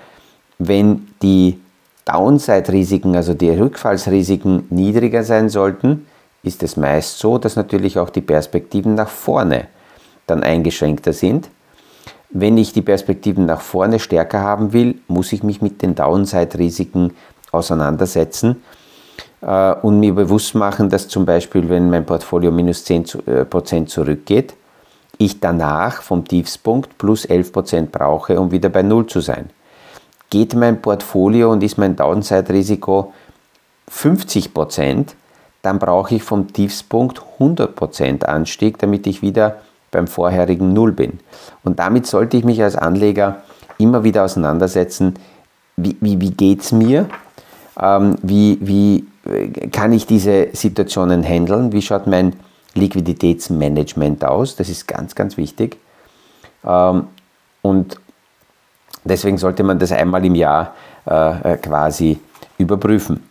wenn 0.59 1.07
die 1.21 1.59
Downside-Risiken, 2.05 3.15
also 3.15 3.33
die 3.33 3.49
Rückfallsrisiken 3.49 4.65
niedriger 4.69 5.23
sein 5.23 5.49
sollten, 5.49 6.05
ist 6.43 6.61
es 6.63 6.75
meist 6.75 7.19
so, 7.19 7.37
dass 7.37 7.55
natürlich 7.55 7.97
auch 7.97 8.09
die 8.09 8.21
Perspektiven 8.21 8.95
nach 8.95 9.09
vorne 9.09 9.67
dann 10.27 10.43
eingeschränkter 10.43 11.13
sind. 11.13 11.49
Wenn 12.29 12.57
ich 12.57 12.73
die 12.73 12.81
Perspektiven 12.81 13.45
nach 13.45 13.61
vorne 13.61 13.99
stärker 13.99 14.41
haben 14.41 14.73
will, 14.73 14.95
muss 15.07 15.31
ich 15.31 15.43
mich 15.43 15.61
mit 15.61 15.81
den 15.81 15.95
Downside-Risiken 15.95 17.13
auseinandersetzen 17.51 18.63
äh, 19.41 19.73
und 19.73 19.99
mir 19.99 20.13
bewusst 20.13 20.55
machen, 20.55 20.89
dass 20.89 21.07
zum 21.07 21.25
Beispiel, 21.25 21.69
wenn 21.69 21.89
mein 21.89 22.05
Portfolio 22.05 22.51
minus 22.51 22.85
10% 22.85 23.81
äh, 23.81 23.85
zurückgeht, 23.85 24.55
ich 25.25 25.39
danach 25.39 26.01
vom 26.01 26.27
Tiefspunkt 26.27 26.97
plus 26.97 27.27
11% 27.27 27.87
brauche, 27.91 28.39
um 28.39 28.51
wieder 28.51 28.69
bei 28.69 28.83
Null 28.83 29.07
zu 29.07 29.21
sein. 29.21 29.49
Geht 30.29 30.55
mein 30.55 30.81
Portfolio 30.81 31.51
und 31.51 31.63
ist 31.63 31.77
mein 31.77 31.95
Downside-Risiko 31.95 33.13
50%, 33.91 35.07
dann 35.61 35.79
brauche 35.79 36.15
ich 36.15 36.23
vom 36.23 36.51
Tiefspunkt 36.51 37.21
100% 37.39 38.25
Anstieg, 38.25 38.77
damit 38.79 39.07
ich 39.07 39.21
wieder 39.21 39.57
beim 39.91 40.07
vorherigen 40.07 40.73
Null 40.73 40.91
bin. 40.91 41.19
Und 41.63 41.79
damit 41.79 42.07
sollte 42.07 42.37
ich 42.37 42.43
mich 42.43 42.61
als 42.61 42.75
Anleger 42.75 43.43
immer 43.77 44.03
wieder 44.03 44.25
auseinandersetzen, 44.25 45.15
wie, 45.77 45.95
wie, 46.01 46.19
wie 46.19 46.31
geht 46.31 46.61
es 46.61 46.71
mir, 46.71 47.07
ähm, 47.79 48.17
wie, 48.21 48.57
wie 48.61 49.05
äh, 49.25 49.67
kann 49.69 49.93
ich 49.93 50.05
diese 50.05 50.49
Situationen 50.53 51.23
handeln, 51.23 51.71
wie 51.71 51.81
schaut 51.81 52.07
mein 52.07 52.33
Liquiditätsmanagement 52.75 54.25
aus, 54.25 54.55
das 54.55 54.69
ist 54.69 54.87
ganz, 54.87 55.15
ganz 55.15 55.37
wichtig. 55.37 55.77
Ähm, 56.65 57.07
und 57.61 57.97
deswegen 59.03 59.37
sollte 59.37 59.63
man 59.63 59.79
das 59.79 59.91
einmal 59.91 60.25
im 60.25 60.35
Jahr 60.35 60.73
äh, 61.05 61.53
äh 61.53 61.57
quasi 61.57 62.19
überprüfen. 62.57 63.23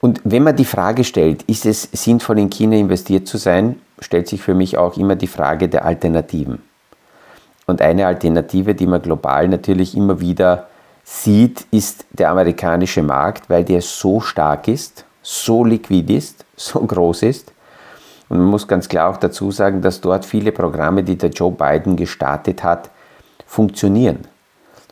Und 0.00 0.20
wenn 0.24 0.42
man 0.42 0.56
die 0.56 0.64
Frage 0.64 1.04
stellt, 1.04 1.42
ist 1.44 1.66
es 1.66 1.82
sinnvoll 1.92 2.38
in 2.38 2.50
China 2.50 2.76
investiert 2.76 3.28
zu 3.28 3.36
sein, 3.36 3.80
stellt 3.98 4.28
sich 4.28 4.42
für 4.42 4.54
mich 4.54 4.78
auch 4.78 4.96
immer 4.96 5.16
die 5.16 5.26
Frage 5.26 5.68
der 5.68 5.84
Alternativen. 5.84 6.62
Und 7.66 7.82
eine 7.82 8.06
Alternative, 8.06 8.74
die 8.74 8.86
man 8.86 9.02
global 9.02 9.48
natürlich 9.48 9.96
immer 9.96 10.20
wieder 10.20 10.68
sieht, 11.04 11.66
ist 11.70 12.04
der 12.10 12.30
amerikanische 12.30 13.02
Markt, 13.02 13.48
weil 13.48 13.64
der 13.64 13.82
so 13.82 14.20
stark 14.20 14.68
ist, 14.68 15.04
so 15.22 15.64
liquid 15.64 16.12
ist, 16.12 16.44
so 16.56 16.80
groß 16.80 17.22
ist. 17.24 17.52
Und 18.30 18.38
man 18.38 18.46
muss 18.46 18.68
ganz 18.68 18.88
klar 18.88 19.10
auch 19.10 19.16
dazu 19.16 19.50
sagen, 19.50 19.82
dass 19.82 20.00
dort 20.00 20.24
viele 20.24 20.52
Programme, 20.52 21.02
die 21.02 21.18
der 21.18 21.30
Joe 21.30 21.50
Biden 21.50 21.96
gestartet 21.96 22.62
hat, 22.62 22.88
funktionieren. 23.44 24.20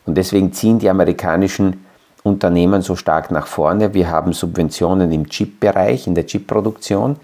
Und 0.05 0.15
deswegen 0.15 0.51
ziehen 0.51 0.77
die 0.77 0.89
amerikanischen 0.89 1.85
Unternehmen 2.23 2.81
so 2.81 2.97
stark 2.97 3.31
nach 3.31 3.47
vorne. 3.47 3.93
Wir 3.93 4.11
haben 4.11 4.33
Subventionen 4.33 5.11
im 5.13 5.29
Chip-Bereich, 5.29 6.05
in 6.05 6.15
der 6.15 6.25
Chip-Produktion, 6.25 7.15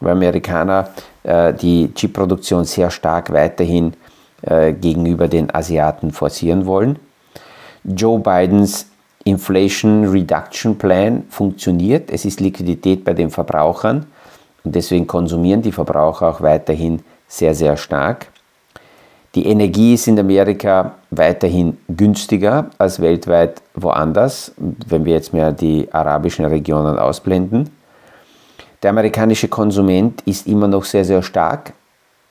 weil 0.00 0.12
Amerikaner 0.12 0.90
äh, 1.22 1.54
die 1.54 1.92
Chip-Produktion 1.94 2.66
sehr 2.66 2.90
stark 2.90 3.32
weiterhin 3.32 3.94
äh, 4.42 4.74
gegenüber 4.74 5.28
den 5.28 5.54
Asiaten 5.54 6.10
forcieren 6.10 6.66
wollen. 6.66 6.98
Joe 7.84 8.18
Bidens 8.18 8.88
Inflation 9.24 10.04
Reduction 10.04 10.76
Plan 10.76 11.24
funktioniert. 11.30 12.10
Es 12.10 12.26
ist 12.26 12.40
Liquidität 12.40 13.02
bei 13.02 13.14
den 13.14 13.30
Verbrauchern 13.30 14.06
und 14.64 14.74
deswegen 14.74 15.06
konsumieren 15.06 15.62
die 15.62 15.72
Verbraucher 15.72 16.28
auch 16.28 16.40
weiterhin 16.40 17.02
sehr, 17.28 17.54
sehr 17.54 17.76
stark. 17.76 18.28
Die 19.34 19.46
Energie 19.46 19.94
ist 19.94 20.06
in 20.06 20.18
Amerika 20.18 20.94
weiterhin 21.10 21.76
günstiger 21.88 22.70
als 22.78 23.00
weltweit 23.00 23.62
woanders, 23.74 24.52
wenn 24.56 25.04
wir 25.04 25.14
jetzt 25.14 25.32
mehr 25.32 25.52
die 25.52 25.88
arabischen 25.92 26.44
Regionen 26.44 26.98
ausblenden. 26.98 27.70
Der 28.82 28.90
amerikanische 28.90 29.48
Konsument 29.48 30.22
ist 30.22 30.46
immer 30.46 30.68
noch 30.68 30.84
sehr, 30.84 31.04
sehr 31.04 31.22
stark. 31.22 31.72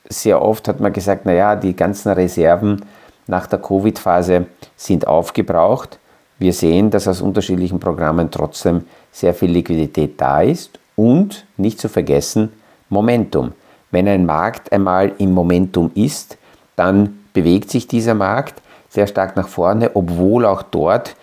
Sehr 0.07 0.41
oft 0.41 0.67
hat 0.67 0.79
man 0.79 0.93
gesagt, 0.93 1.25
naja, 1.25 1.55
die 1.55 1.75
ganzen 1.75 2.11
Reserven 2.11 2.83
nach 3.27 3.47
der 3.47 3.59
Covid-Phase 3.59 4.45
sind 4.75 5.05
aufgebraucht. 5.07 5.99
Wir 6.39 6.53
sehen, 6.53 6.89
dass 6.89 7.07
aus 7.07 7.21
unterschiedlichen 7.21 7.79
Programmen 7.79 8.31
trotzdem 8.31 8.85
sehr 9.11 9.33
viel 9.33 9.51
Liquidität 9.51 10.19
da 10.19 10.41
ist 10.41 10.79
und 10.95 11.45
nicht 11.57 11.79
zu 11.79 11.89
vergessen 11.89 12.51
Momentum. 12.89 13.53
Wenn 13.91 14.07
ein 14.07 14.25
Markt 14.25 14.71
einmal 14.71 15.13
im 15.17 15.33
Momentum 15.33 15.91
ist, 15.95 16.37
dann 16.75 17.19
bewegt 17.33 17.69
sich 17.69 17.87
dieser 17.87 18.13
Markt 18.13 18.61
sehr 18.89 19.07
stark 19.07 19.35
nach 19.35 19.47
vorne, 19.47 19.91
obwohl 19.95 20.45
auch 20.45 20.61
dort 20.61 21.15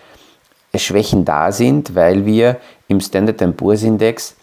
Schwächen 0.75 1.25
da 1.25 1.51
sind, 1.51 1.95
weil 1.95 2.25
wir 2.25 2.57
im 2.87 2.99
Standard 3.01 3.57
Poor's 3.57 3.83
Index 3.83 4.35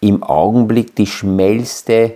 im 0.00 0.22
Augenblick 0.22 0.94
die 0.96 1.06
schmälste, 1.06 2.14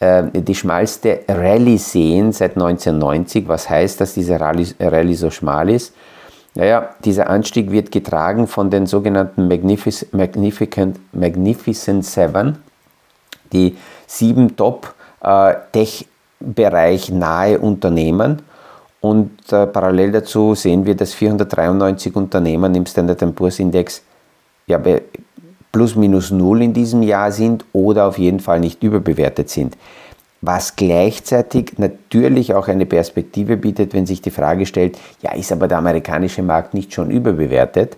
äh, 0.00 0.24
die 0.32 0.54
schmalste 0.54 1.20
Rallye 1.28 1.78
sehen 1.78 2.32
seit 2.32 2.52
1990. 2.56 3.48
Was 3.48 3.68
heißt, 3.68 4.00
dass 4.00 4.14
diese 4.14 4.40
Rallye, 4.40 4.74
Rallye 4.78 5.14
so 5.14 5.30
schmal 5.30 5.70
ist? 5.70 5.94
Naja, 6.54 6.90
dieser 7.04 7.28
Anstieg 7.28 7.70
wird 7.72 7.90
getragen 7.90 8.46
von 8.46 8.70
den 8.70 8.86
sogenannten 8.86 9.48
Magnific 9.48 10.06
Magnificent, 10.12 11.00
Magnificent 11.12 12.04
Seven, 12.04 12.58
die 13.52 13.76
sieben 14.06 14.54
Top-Tech-Bereich 14.56 17.10
äh, 17.10 17.12
nahe 17.12 17.58
Unternehmen. 17.58 18.42
Und 19.00 19.52
äh, 19.52 19.66
parallel 19.66 20.12
dazu 20.12 20.54
sehen 20.54 20.86
wir, 20.86 20.94
dass 20.94 21.12
493 21.12 22.14
Unternehmen 22.14 22.72
im 22.74 22.86
Standard 22.86 23.34
Poor's 23.34 23.58
Index 23.58 24.02
ja, 24.66 24.80
plus 25.72 25.96
minus 25.96 26.30
null 26.30 26.62
in 26.62 26.72
diesem 26.72 27.02
Jahr 27.02 27.32
sind 27.32 27.64
oder 27.72 28.06
auf 28.06 28.16
jeden 28.16 28.38
Fall 28.38 28.60
nicht 28.60 28.80
überbewertet 28.82 29.50
sind. 29.50 29.76
Was 30.46 30.76
gleichzeitig 30.76 31.78
natürlich 31.78 32.52
auch 32.52 32.68
eine 32.68 32.84
Perspektive 32.84 33.56
bietet, 33.56 33.94
wenn 33.94 34.04
sich 34.04 34.20
die 34.20 34.30
Frage 34.30 34.66
stellt, 34.66 34.98
ja, 35.22 35.32
ist 35.32 35.50
aber 35.52 35.68
der 35.68 35.78
amerikanische 35.78 36.42
Markt 36.42 36.74
nicht 36.74 36.92
schon 36.92 37.10
überbewertet? 37.10 37.96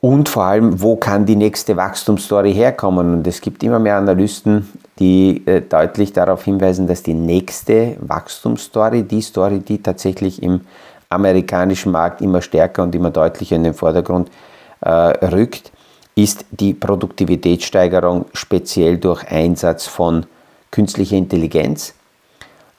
Und 0.00 0.28
vor 0.28 0.44
allem, 0.44 0.80
wo 0.80 0.94
kann 0.94 1.26
die 1.26 1.34
nächste 1.34 1.76
Wachstumsstory 1.76 2.52
herkommen? 2.52 3.14
Und 3.14 3.26
es 3.26 3.40
gibt 3.40 3.64
immer 3.64 3.80
mehr 3.80 3.96
Analysten, 3.96 4.68
die 5.00 5.42
äh, 5.46 5.60
deutlich 5.62 6.12
darauf 6.12 6.44
hinweisen, 6.44 6.86
dass 6.86 7.02
die 7.02 7.14
nächste 7.14 7.96
Wachstumsstory, 8.00 9.02
die 9.02 9.22
Story, 9.22 9.58
die 9.58 9.82
tatsächlich 9.82 10.40
im 10.40 10.60
amerikanischen 11.08 11.90
Markt 11.90 12.20
immer 12.20 12.42
stärker 12.42 12.84
und 12.84 12.94
immer 12.94 13.10
deutlicher 13.10 13.56
in 13.56 13.64
den 13.64 13.74
Vordergrund 13.74 14.30
äh, 14.82 14.90
rückt, 14.90 15.72
ist 16.14 16.44
die 16.50 16.74
Produktivitätssteigerung 16.74 18.26
speziell 18.34 18.98
durch 18.98 19.26
Einsatz 19.28 19.86
von 19.86 20.26
künstlicher 20.74 21.16
Intelligenz. 21.16 21.94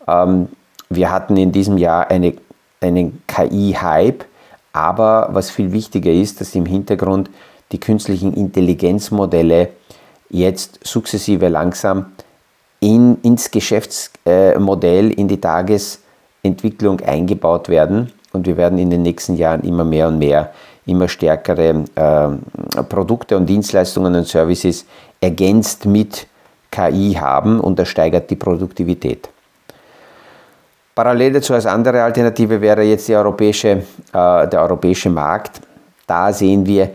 Ähm, 0.06 0.50
wir 0.90 1.12
hatten 1.12 1.38
in 1.38 1.54
diesem 1.54 1.78
Jahr 1.78 2.12
eine, 2.12 2.34
einen 2.82 3.24
KI-Hype, 3.26 4.26
aber 4.74 5.30
was 5.32 5.50
viel 5.50 5.72
wichtiger 5.72 6.12
ist, 6.12 6.42
dass 6.42 6.54
im 6.56 6.66
Hintergrund 6.66 7.30
die 7.72 7.80
künstlichen 7.80 8.34
Intelligenzmodelle 8.34 9.70
jetzt 10.30 10.80
sukzessive 10.84 11.48
langsam 11.48 12.08
in, 12.82 13.18
ins 13.22 13.50
Geschäftsmodell, 13.50 15.12
in 15.12 15.30
die 15.30 15.40
Tagesentwicklung 15.40 17.00
eingebaut 17.00 17.70
werden 17.70 18.12
und 18.34 18.46
wir 18.46 18.58
werden 18.58 18.78
in 18.78 18.90
den 18.90 19.04
nächsten 19.04 19.38
Jahren 19.38 19.64
immer 19.64 19.86
mehr 19.86 20.10
und 20.10 20.20
mehr 20.20 20.52
immer 20.86 21.08
stärkere 21.08 21.86
äh, 21.96 22.84
Produkte 22.84 23.38
und 23.38 23.46
Dienstleistungen 23.46 24.14
und 24.16 24.28
Services 24.28 24.86
ergänzt 25.22 25.86
mit 25.86 26.28
KI 26.76 27.14
haben 27.14 27.60
und 27.60 27.80
das 27.80 27.88
steigert 27.88 28.30
die 28.30 28.36
Produktivität. 28.36 29.30
Parallel 30.94 31.34
dazu 31.34 31.54
als 31.54 31.66
andere 31.66 32.04
Alternative 32.04 32.60
wäre 32.60 32.84
jetzt 32.84 33.10
europäische, 33.10 33.84
äh, 34.14 34.48
der 34.48 34.62
europäische 34.62 35.10
Markt. 35.10 35.62
Da 36.08 36.32
sehen 36.32 36.66
wir 36.66 36.92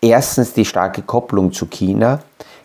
erstens 0.00 0.52
die 0.52 0.64
starke 0.64 1.02
Kopplung 1.02 1.52
zu 1.52 1.66
China. 1.66 2.20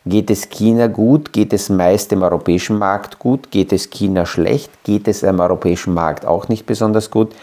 Geht 0.05 0.29
es 0.31 0.49
China 0.49 0.87
gut? 0.87 1.31
Geht 1.31 1.53
es 1.53 1.69
meist 1.69 2.11
dem 2.11 2.23
europäischen 2.23 2.77
Markt 2.77 3.19
gut? 3.19 3.51
Geht 3.51 3.71
es 3.71 3.89
China 3.89 4.25
schlecht? 4.25 4.71
Geht 4.83 5.07
es 5.07 5.23
am 5.23 5.39
europäischen 5.39 5.93
Markt 5.93 6.25
auch 6.25 6.47
nicht 6.49 6.65
besonders 6.65 7.09
gut? 7.09 7.33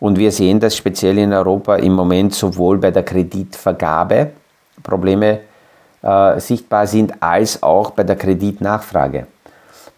Und 0.00 0.18
wir 0.18 0.32
sehen, 0.32 0.60
dass 0.60 0.76
speziell 0.76 1.18
in 1.18 1.32
Europa 1.32 1.76
im 1.76 1.92
Moment 1.94 2.34
sowohl 2.34 2.78
bei 2.78 2.90
der 2.90 3.02
Kreditvergabe 3.02 4.32
Probleme 4.82 5.40
äh, 6.04 6.38
sichtbar 6.38 6.86
sind, 6.86 7.22
als 7.22 7.62
auch 7.62 7.90
bei 7.90 8.04
der 8.04 8.16
Kreditnachfrage. 8.16 9.26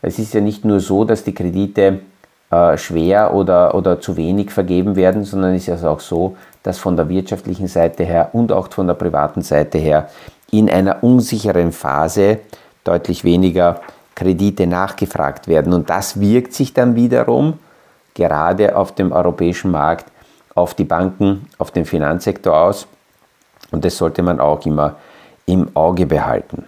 Es 0.00 0.18
ist 0.18 0.34
ja 0.34 0.40
nicht 0.40 0.64
nur 0.64 0.78
so, 0.78 1.04
dass 1.04 1.24
die 1.24 1.34
Kredite 1.34 2.00
äh, 2.50 2.78
schwer 2.78 3.34
oder, 3.34 3.74
oder 3.74 4.00
zu 4.00 4.16
wenig 4.16 4.52
vergeben 4.52 4.94
werden, 4.94 5.24
sondern 5.24 5.54
es 5.54 5.66
ist 5.66 5.82
ja 5.82 5.90
auch 5.90 5.98
so, 5.98 6.36
dass 6.62 6.78
von 6.78 6.96
der 6.96 7.08
wirtschaftlichen 7.08 7.66
Seite 7.66 8.04
her 8.04 8.30
und 8.32 8.52
auch 8.52 8.70
von 8.70 8.86
der 8.86 8.94
privaten 8.94 9.42
Seite 9.42 9.78
her 9.78 10.08
in 10.52 10.70
einer 10.70 11.02
unsicheren 11.02 11.72
Phase 11.72 12.38
deutlich 12.84 13.24
weniger 13.24 13.80
Kredite 14.14 14.66
nachgefragt 14.66 15.48
werden. 15.48 15.72
Und 15.72 15.90
das 15.90 16.20
wirkt 16.20 16.52
sich 16.52 16.72
dann 16.72 16.94
wiederum 16.94 17.58
gerade 18.14 18.76
auf 18.76 18.94
dem 18.94 19.10
europäischen 19.10 19.72
Markt 19.72 20.06
auf 20.54 20.74
die 20.74 20.84
Banken, 20.84 21.48
auf 21.58 21.72
den 21.72 21.84
Finanzsektor 21.84 22.56
aus. 22.56 22.86
Und 23.72 23.84
das 23.84 23.96
sollte 23.96 24.22
man 24.22 24.38
auch 24.40 24.64
immer 24.64 24.96
im 25.46 25.68
Auge 25.74 26.06
behalten. 26.06 26.64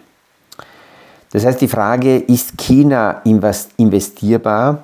Das 1.32 1.44
heißt, 1.44 1.60
die 1.60 1.68
Frage, 1.68 2.16
ist 2.16 2.56
China 2.56 3.20
investierbar, 3.24 4.82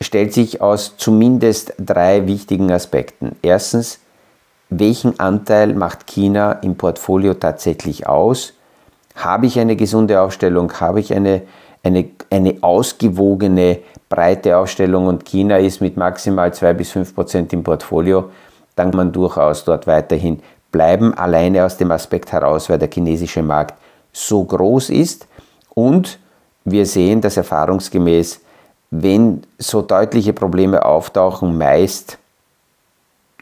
stellt 0.00 0.32
sich 0.32 0.60
aus 0.60 0.96
zumindest 0.96 1.74
drei 1.78 2.26
wichtigen 2.26 2.72
Aspekten. 2.72 3.36
Erstens, 3.42 4.00
welchen 4.70 5.20
Anteil 5.20 5.74
macht 5.74 6.06
China 6.06 6.52
im 6.52 6.76
Portfolio 6.76 7.34
tatsächlich 7.34 8.06
aus? 8.08 8.54
Habe 9.14 9.46
ich 9.46 9.60
eine 9.60 9.76
gesunde 9.76 10.20
Aufstellung? 10.20 10.72
Habe 10.80 11.00
ich 11.00 11.14
eine, 11.14 11.42
eine, 11.82 12.06
eine 12.30 12.56
ausgewogene 12.62 13.78
breite 14.08 14.56
Aufstellung 14.56 15.06
und 15.06 15.24
China 15.24 15.58
ist 15.58 15.80
mit 15.80 15.96
maximal 15.96 16.52
2 16.52 16.72
bis 16.74 16.90
5 16.90 17.14
Prozent 17.14 17.52
im 17.52 17.62
Portfolio, 17.62 18.30
dann 18.76 18.90
kann 18.90 18.96
man 18.96 19.12
durchaus 19.12 19.64
dort 19.64 19.86
weiterhin 19.86 20.40
bleiben, 20.72 21.14
alleine 21.14 21.64
aus 21.64 21.76
dem 21.76 21.90
Aspekt 21.92 22.32
heraus, 22.32 22.68
weil 22.68 22.78
der 22.78 22.90
chinesische 22.92 23.42
Markt 23.42 23.74
so 24.12 24.42
groß 24.42 24.90
ist. 24.90 25.28
Und 25.74 26.18
wir 26.64 26.86
sehen, 26.86 27.20
dass 27.20 27.36
erfahrungsgemäß, 27.36 28.40
wenn 28.90 29.42
so 29.58 29.82
deutliche 29.82 30.32
Probleme 30.32 30.84
auftauchen, 30.84 31.56
meist, 31.56 32.18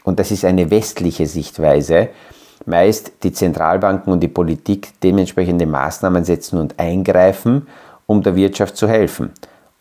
und 0.03 0.19
das 0.19 0.31
ist 0.31 0.45
eine 0.45 0.69
westliche 0.69 1.27
Sichtweise, 1.27 2.09
meist 2.65 3.11
die 3.23 3.33
Zentralbanken 3.33 4.13
und 4.13 4.19
die 4.19 4.27
Politik 4.27 4.93
dementsprechende 5.01 5.65
Maßnahmen 5.65 6.23
setzen 6.23 6.59
und 6.59 6.79
eingreifen, 6.79 7.67
um 8.07 8.21
der 8.21 8.35
Wirtschaft 8.35 8.77
zu 8.77 8.87
helfen. 8.87 9.31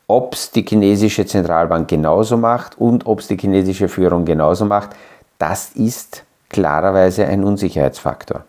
Ob 0.07 0.35
es 0.35 0.51
die 0.51 0.65
chinesische 0.67 1.25
Zentralbank 1.25 1.89
genauso 1.89 2.37
macht 2.37 2.79
und 2.79 3.07
ob 3.07 3.21
es 3.21 3.29
die 3.29 3.37
chinesische 3.37 3.89
Führung 3.89 4.25
genauso 4.25 4.65
macht, 4.65 4.91
das 5.39 5.71
ist 5.75 6.25
klarerweise 6.51 7.27
ein 7.27 7.45
Unsicherheitsfaktor. 7.45 8.45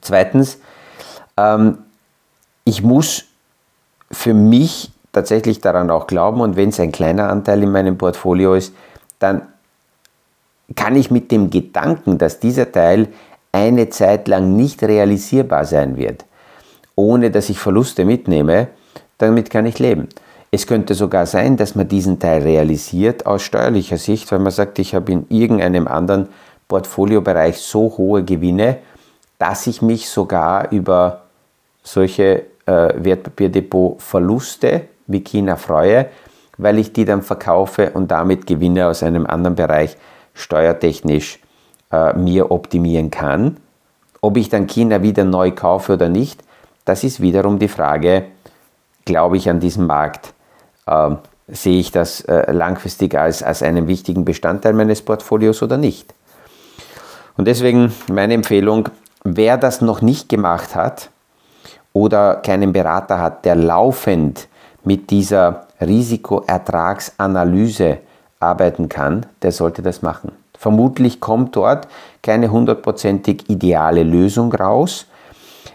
Zweitens, 0.00 0.58
ähm, 1.36 1.78
ich 2.64 2.82
muss 2.82 3.24
für 4.12 4.34
mich 4.34 4.92
tatsächlich 5.12 5.60
daran 5.60 5.90
auch 5.90 6.06
glauben 6.06 6.40
und 6.40 6.56
wenn 6.56 6.68
es 6.68 6.78
ein 6.78 6.92
kleiner 6.92 7.30
Anteil 7.30 7.62
in 7.62 7.72
meinem 7.72 7.98
Portfolio 7.98 8.54
ist, 8.54 8.74
dann 9.18 9.42
kann 10.76 10.94
ich 10.94 11.10
mit 11.10 11.32
dem 11.32 11.50
Gedanken, 11.50 12.18
dass 12.18 12.38
dieser 12.38 12.70
Teil 12.70 13.08
eine 13.52 13.88
Zeit 13.88 14.28
lang 14.28 14.54
nicht 14.54 14.82
realisierbar 14.82 15.64
sein 15.64 15.96
wird, 15.96 16.24
ohne 16.94 17.30
dass 17.30 17.50
ich 17.50 17.58
Verluste 17.58 18.04
mitnehme, 18.04 18.68
damit 19.18 19.50
kann 19.50 19.66
ich 19.66 19.78
leben. 19.78 20.08
Es 20.52 20.66
könnte 20.66 20.94
sogar 20.94 21.26
sein, 21.26 21.56
dass 21.56 21.74
man 21.74 21.88
diesen 21.88 22.18
Teil 22.18 22.42
realisiert 22.42 23.26
aus 23.26 23.42
steuerlicher 23.42 23.98
Sicht, 23.98 24.30
weil 24.32 24.40
man 24.40 24.52
sagt, 24.52 24.78
ich 24.78 24.94
habe 24.94 25.12
in 25.12 25.26
irgendeinem 25.28 25.86
anderen 25.86 26.28
Portfoliobereich 26.70 27.58
so 27.58 27.92
hohe 27.98 28.22
Gewinne, 28.22 28.78
dass 29.38 29.66
ich 29.66 29.82
mich 29.82 30.08
sogar 30.08 30.70
über 30.70 31.22
solche 31.82 32.46
äh, 32.64 32.94
Wertpapierdepot-Verluste 32.96 34.82
wie 35.06 35.20
China 35.20 35.56
freue, 35.56 36.06
weil 36.56 36.78
ich 36.78 36.92
die 36.92 37.04
dann 37.04 37.22
verkaufe 37.22 37.90
und 37.90 38.10
damit 38.10 38.46
Gewinne 38.46 38.86
aus 38.86 39.02
einem 39.02 39.26
anderen 39.26 39.56
Bereich 39.56 39.96
steuertechnisch 40.34 41.40
äh, 41.90 42.14
mir 42.14 42.50
optimieren 42.50 43.10
kann. 43.10 43.56
Ob 44.20 44.36
ich 44.36 44.48
dann 44.48 44.66
China 44.66 45.02
wieder 45.02 45.24
neu 45.24 45.50
kaufe 45.50 45.94
oder 45.94 46.08
nicht, 46.08 46.42
das 46.84 47.02
ist 47.02 47.20
wiederum 47.20 47.58
die 47.58 47.68
Frage, 47.68 48.26
glaube 49.04 49.38
ich 49.38 49.50
an 49.50 49.58
diesem 49.58 49.86
Markt 49.86 50.34
äh, 50.86 51.10
sehe 51.48 51.80
ich 51.80 51.90
das 51.90 52.20
äh, 52.22 52.52
langfristig 52.52 53.16
als, 53.16 53.42
als 53.42 53.62
einen 53.62 53.88
wichtigen 53.88 54.24
Bestandteil 54.24 54.72
meines 54.72 55.02
Portfolios 55.02 55.62
oder 55.62 55.76
nicht. 55.76 56.14
Und 57.40 57.46
deswegen 57.46 57.92
meine 58.12 58.34
Empfehlung, 58.34 58.90
wer 59.24 59.56
das 59.56 59.80
noch 59.80 60.02
nicht 60.02 60.28
gemacht 60.28 60.74
hat 60.74 61.08
oder 61.94 62.34
keinen 62.34 62.74
Berater 62.74 63.18
hat, 63.18 63.46
der 63.46 63.54
laufend 63.54 64.46
mit 64.84 65.08
dieser 65.08 65.66
Risikoertragsanalyse 65.80 67.96
arbeiten 68.40 68.90
kann, 68.90 69.24
der 69.40 69.52
sollte 69.52 69.80
das 69.80 70.02
machen. 70.02 70.32
Vermutlich 70.52 71.18
kommt 71.18 71.56
dort 71.56 71.88
keine 72.22 72.50
hundertprozentig 72.50 73.48
ideale 73.48 74.02
Lösung 74.02 74.52
raus, 74.52 75.06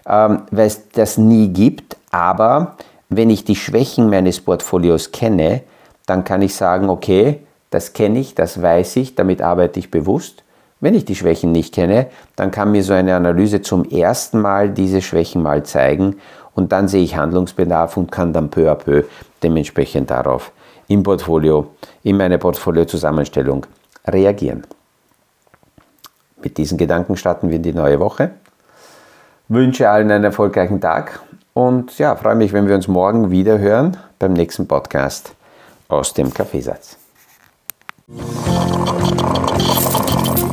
ähm, 0.07 0.43
weil 0.51 0.67
es 0.67 0.87
das 0.89 1.17
nie 1.17 1.47
gibt, 1.47 1.97
aber 2.11 2.75
wenn 3.09 3.31
ich 3.31 3.43
die 3.43 3.55
Schwächen 3.55 4.11
meines 4.11 4.39
Portfolios 4.39 5.11
kenne, 5.11 5.63
dann 6.05 6.25
kann 6.25 6.43
ich 6.43 6.53
sagen, 6.53 6.91
okay, 6.91 7.39
das 7.71 7.93
kenne 7.93 8.19
ich, 8.19 8.35
das 8.35 8.61
weiß 8.61 8.97
ich, 8.97 9.15
damit 9.15 9.41
arbeite 9.41 9.79
ich 9.79 9.89
bewusst 9.89 10.44
Wenn 10.81 10.93
ich 10.93 11.05
die 11.05 11.15
Schwächen 11.15 11.51
nicht 11.51 11.73
kenne, 11.73 12.07
dann 12.35 12.51
kann 12.51 12.71
mir 12.71 12.83
so 12.83 12.93
eine 12.93 13.15
Analyse 13.15 13.61
zum 13.61 13.85
ersten 13.85 14.41
Mal 14.41 14.69
diese 14.69 15.01
Schwächen 15.01 15.41
mal 15.41 15.63
zeigen 15.63 16.17
und 16.53 16.71
dann 16.71 16.87
sehe 16.87 17.03
ich 17.03 17.15
Handlungsbedarf 17.15 17.97
und 17.97 18.11
kann 18.11 18.33
dann 18.33 18.49
peu 18.49 18.69
à 18.69 18.75
peu 18.75 19.03
dementsprechend 19.41 20.09
darauf 20.09 20.51
im 20.87 21.03
Portfolio, 21.03 21.67
in 22.03 22.17
meine 22.17 22.37
Portfoliozusammenstellung 22.37 23.65
reagieren. 24.05 24.65
Mit 26.41 26.57
diesen 26.57 26.77
Gedanken 26.77 27.17
starten 27.17 27.49
wir 27.49 27.55
in 27.55 27.63
die 27.63 27.73
neue 27.73 27.99
Woche. 27.99 28.31
Wünsche 29.47 29.89
allen 29.89 30.11
einen 30.11 30.25
erfolgreichen 30.25 30.81
Tag 30.81 31.21
und 31.53 31.97
ja, 31.97 32.15
freue 32.15 32.35
mich, 32.35 32.51
wenn 32.51 32.67
wir 32.67 32.75
uns 32.75 32.87
morgen 32.87 33.31
wieder 33.31 33.59
hören 33.59 33.97
beim 34.19 34.33
nächsten 34.33 34.67
Podcast 34.67 35.33
aus 35.87 36.13
dem 36.13 36.33
Kaffeesatz. 36.33 36.97